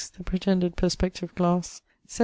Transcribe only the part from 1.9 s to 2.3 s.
7.